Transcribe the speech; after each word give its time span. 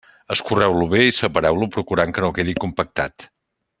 Escorreu-lo 0.35 0.87
bé 0.93 1.01
i 1.09 1.13
separeu-lo, 1.17 1.67
procurant 1.77 2.17
que 2.17 2.25
no 2.25 2.33
quedi 2.39 2.57
compactat. 2.65 3.29